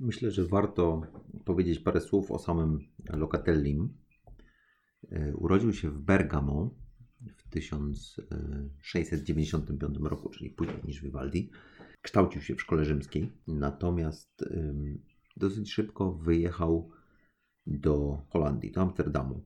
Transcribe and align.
Myślę, 0.00 0.30
że 0.30 0.46
warto 0.46 1.02
powiedzieć 1.44 1.78
parę 1.78 2.00
słów 2.00 2.30
o 2.30 2.38
samym 2.38 2.78
Locatellim. 3.12 3.94
E, 5.10 5.36
urodził 5.36 5.72
się 5.72 5.90
w 5.90 5.98
Bergamo 5.98 6.74
w 7.36 7.50
1695 7.50 9.98
roku, 10.02 10.28
czyli 10.28 10.50
później 10.50 10.80
niż 10.84 11.02
Vivaldi. 11.02 11.50
Kształcił 12.02 12.42
się 12.42 12.54
w 12.54 12.62
szkole 12.62 12.84
rzymskiej, 12.84 13.32
natomiast 13.46 14.44
dosyć 15.36 15.72
szybko 15.72 16.12
wyjechał 16.12 16.90
do 17.66 18.22
Holandii, 18.28 18.72
do 18.72 18.80
Amsterdamu. 18.80 19.44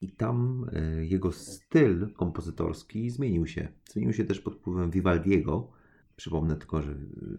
I 0.00 0.12
tam 0.12 0.66
e, 0.72 1.06
jego 1.06 1.32
styl 1.32 2.12
kompozytorski 2.12 3.10
zmienił 3.10 3.46
się. 3.46 3.68
Zmienił 3.90 4.12
się 4.12 4.24
też 4.24 4.40
pod 4.40 4.54
wpływem 4.54 4.90
Vivaldiego. 4.90 5.72
Przypomnę 6.16 6.56
tylko, 6.56 6.82
że 6.82 6.94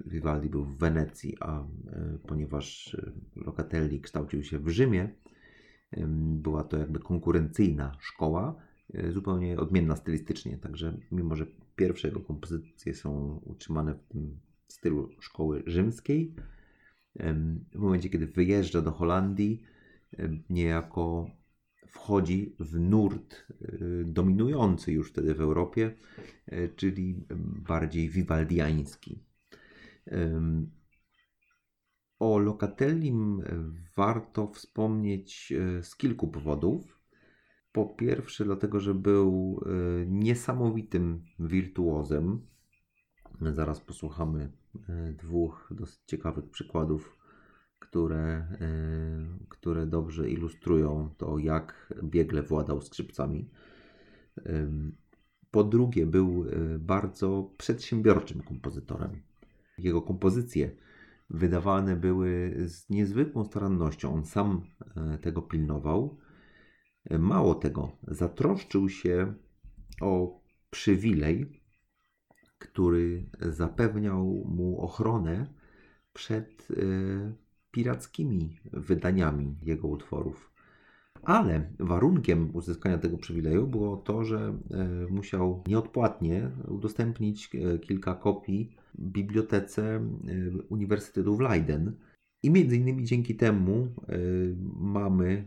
Vivaldi 0.06 0.50
był 0.50 0.64
w 0.64 0.78
Wenecji, 0.78 1.38
a 1.40 1.62
e, 1.62 1.66
ponieważ 2.28 2.96
e, 2.96 3.12
Locatelli 3.36 4.02
kształcił 4.02 4.44
się 4.44 4.60
w 4.60 4.70
Rzymie, 4.70 5.10
była 6.18 6.64
to 6.64 6.78
jakby 6.78 7.00
konkurencyjna 7.00 7.98
szkoła, 8.00 8.56
zupełnie 9.10 9.58
odmienna 9.58 9.96
stylistycznie. 9.96 10.58
Także, 10.58 10.98
mimo 11.12 11.36
że 11.36 11.46
pierwsze 11.76 12.08
jego 12.08 12.20
kompozycje 12.20 12.94
są 12.94 13.42
utrzymane 13.46 13.94
w 13.94 14.04
tym 14.04 14.40
stylu 14.68 15.10
szkoły 15.20 15.64
rzymskiej, 15.66 16.34
w 17.74 17.80
momencie, 17.80 18.10
kiedy 18.10 18.28
wyjeżdża 18.28 18.82
do 18.82 18.92
Holandii, 18.92 19.64
niejako 20.50 21.30
wchodzi 21.94 22.56
w 22.60 22.80
nurt 22.80 23.48
y, 23.62 24.04
dominujący 24.08 24.92
już 24.92 25.10
wtedy 25.10 25.36
w 25.36 25.42
Europie, 25.42 25.96
y, 26.54 26.74
czyli 26.76 27.26
bardziej 27.68 28.10
vivaldiański. 28.10 29.24
O 32.20 32.38
Locatellim 32.38 33.42
warto 33.98 34.48
wspomnieć 34.48 35.54
y, 35.80 35.84
z 35.84 35.96
kilku 35.96 36.28
powodów. 36.28 37.00
Po 37.72 37.86
pierwsze, 37.86 38.46
dlatego, 38.46 38.80
że 38.80 38.94
był 38.94 39.62
niesamowitym 40.08 41.26
wirtuozem. 41.40 42.48
Zaraz 43.42 43.82
posłuchamy 43.82 44.52
dwóch 45.18 45.70
dosyć 45.76 46.00
ciekawych 46.06 46.50
przykładów 46.50 47.18
które, 47.94 48.48
y, 48.62 49.48
które 49.50 49.86
dobrze 49.86 50.30
ilustrują 50.30 51.10
to, 51.18 51.38
jak 51.38 51.94
biegle 52.04 52.44
władał 52.44 52.82
skrzypcami. 52.82 53.50
Po 55.52 55.64
drugie, 55.64 56.06
był 56.06 56.46
y, 56.46 56.80
bardzo 56.80 57.52
przedsiębiorczym 57.58 58.42
kompozytorem. 58.42 59.22
Jego 59.78 60.02
kompozycje 60.02 60.72
wydawane 61.30 61.96
były 61.96 62.56
z 62.68 62.90
niezwykłą 62.90 63.44
starannością. 63.46 64.14
On 64.14 64.26
sam 64.26 64.62
y, 65.16 65.18
tego 65.18 65.42
pilnował. 65.42 66.18
Mało 67.20 67.56
tego, 67.56 67.92
zatroszczył 68.08 68.90
się 68.90 69.34
o 70.02 70.42
przywilej, 70.70 71.62
który 72.60 73.30
zapewniał 73.42 74.26
mu 74.46 74.82
ochronę 74.82 75.54
przed 76.14 76.68
pirackimi 77.74 78.60
wydaniami 78.74 79.56
jego 79.62 79.88
utworów. 79.88 80.54
Ale 81.24 81.72
warunkiem 81.80 82.50
uzyskania 82.56 82.98
tego 82.98 83.18
przywileju 83.18 83.68
było 83.68 83.98
to, 83.98 84.24
że 84.24 84.58
e, 84.72 84.88
musiał 85.10 85.64
nieodpłatnie 85.68 86.52
udostępnić 86.68 87.50
e, 87.56 87.80
kilka 87.80 88.16
kopii 88.16 88.76
bibliotece 89.00 89.96
e, 89.96 90.02
Uniwersytetu 90.70 91.36
w 91.38 91.40
Leiden. 91.40 91.96
I 92.44 92.52
między 92.52 92.78
innymi 92.78 93.06
dzięki 93.06 93.36
temu 93.36 93.88
mamy 94.80 95.46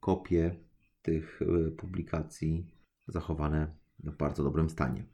kopie 0.00 0.56
tych 1.02 1.40
publikacji 1.76 2.66
zachowane 3.08 3.74
w 4.04 4.16
bardzo 4.16 4.44
dobrym 4.44 4.70
stanie. 4.70 5.04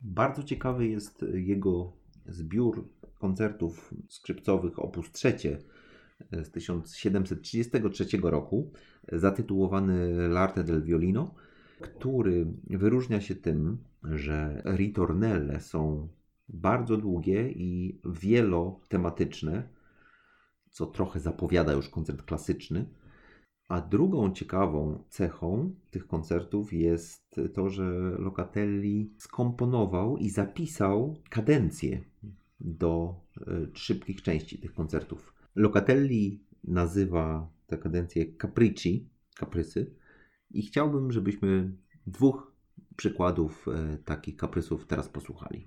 Bardzo 0.00 0.42
ciekawy 0.42 0.88
jest 0.88 1.24
jego 1.32 1.92
zbiór 2.26 2.88
koncertów 3.18 3.94
skrzypcowych 4.08 4.78
op. 4.78 4.96
3 5.12 5.28
e, 6.32 6.44
z 6.44 6.50
1733 6.50 8.06
roku, 8.22 8.72
zatytułowany 9.12 10.28
L'arte 10.28 10.64
del 10.64 10.82
violino, 10.82 11.34
który 11.80 12.46
wyróżnia 12.70 13.20
się 13.20 13.34
tym, 13.34 13.78
że 14.02 14.62
ritornelle 14.76 15.60
są 15.60 16.08
bardzo 16.48 16.96
długie 16.96 17.50
i 17.52 18.00
wielotematyczne, 18.04 19.68
co 20.70 20.86
trochę 20.86 21.20
zapowiada 21.20 21.72
już 21.72 21.88
koncert 21.88 22.22
klasyczny. 22.22 22.86
A 23.70 23.80
drugą 23.80 24.32
ciekawą 24.32 25.04
cechą 25.08 25.74
tych 25.90 26.06
koncertów 26.06 26.72
jest 26.72 27.40
to, 27.54 27.70
że 27.70 27.90
Locatelli 28.18 29.14
skomponował 29.18 30.16
i 30.16 30.30
zapisał 30.30 31.16
kadencję 31.28 32.00
do 32.60 33.14
e, 33.40 33.66
szybkich 33.74 34.22
części 34.22 34.58
tych 34.58 34.74
koncertów. 34.74 35.34
Locatelli 35.54 36.40
nazywa 36.64 37.48
tę 37.66 37.78
kadencję 37.78 38.36
capricci, 38.36 39.08
kaprysy 39.36 39.94
i 40.50 40.62
chciałbym, 40.62 41.12
żebyśmy 41.12 41.72
dwóch 42.06 42.52
przykładów 42.96 43.66
e, 43.68 43.98
takich 43.98 44.36
kaprysów 44.36 44.86
teraz 44.86 45.08
posłuchali. 45.08 45.66